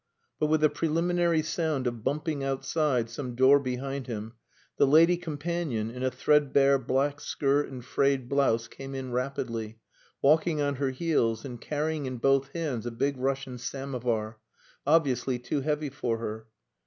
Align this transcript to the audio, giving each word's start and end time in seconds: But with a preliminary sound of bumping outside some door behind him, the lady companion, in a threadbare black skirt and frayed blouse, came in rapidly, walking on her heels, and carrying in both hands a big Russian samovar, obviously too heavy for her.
But 0.39 0.47
with 0.47 0.63
a 0.63 0.69
preliminary 0.71 1.43
sound 1.43 1.85
of 1.85 2.03
bumping 2.03 2.43
outside 2.43 3.07
some 3.07 3.35
door 3.35 3.59
behind 3.59 4.07
him, 4.07 4.33
the 4.77 4.87
lady 4.87 5.15
companion, 5.15 5.91
in 5.91 6.01
a 6.01 6.09
threadbare 6.09 6.79
black 6.79 7.19
skirt 7.21 7.69
and 7.71 7.85
frayed 7.85 8.27
blouse, 8.27 8.67
came 8.67 8.95
in 8.95 9.11
rapidly, 9.11 9.77
walking 10.19 10.59
on 10.59 10.77
her 10.77 10.89
heels, 10.89 11.45
and 11.45 11.61
carrying 11.61 12.07
in 12.07 12.17
both 12.17 12.47
hands 12.53 12.87
a 12.87 12.91
big 12.91 13.15
Russian 13.15 13.59
samovar, 13.59 14.39
obviously 14.87 15.37
too 15.37 15.61
heavy 15.61 15.91
for 15.91 16.17
her. 16.17 16.47